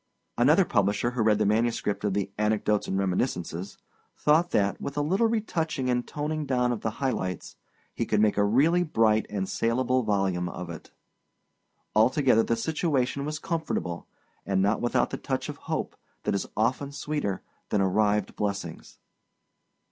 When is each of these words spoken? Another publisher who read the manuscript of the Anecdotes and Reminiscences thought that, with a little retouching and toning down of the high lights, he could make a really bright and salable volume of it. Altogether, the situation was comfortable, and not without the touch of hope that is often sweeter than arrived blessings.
Another 0.35 0.65
publisher 0.65 1.11
who 1.11 1.21
read 1.21 1.37
the 1.37 1.45
manuscript 1.45 2.03
of 2.03 2.15
the 2.15 2.31
Anecdotes 2.39 2.87
and 2.87 2.97
Reminiscences 2.97 3.77
thought 4.17 4.49
that, 4.49 4.81
with 4.81 4.97
a 4.97 5.01
little 5.03 5.27
retouching 5.27 5.91
and 5.91 6.07
toning 6.07 6.47
down 6.47 6.71
of 6.71 6.81
the 6.81 6.89
high 7.05 7.11
lights, 7.11 7.55
he 7.93 8.07
could 8.07 8.19
make 8.19 8.35
a 8.35 8.43
really 8.43 8.81
bright 8.81 9.27
and 9.29 9.47
salable 9.47 10.01
volume 10.01 10.49
of 10.49 10.71
it. 10.71 10.89
Altogether, 11.95 12.41
the 12.41 12.55
situation 12.55 13.25
was 13.25 13.37
comfortable, 13.37 14.07
and 14.43 14.59
not 14.59 14.81
without 14.81 15.11
the 15.11 15.17
touch 15.17 15.49
of 15.49 15.57
hope 15.57 15.95
that 16.23 16.33
is 16.33 16.47
often 16.57 16.91
sweeter 16.91 17.43
than 17.69 17.79
arrived 17.79 18.35
blessings. 18.35 18.97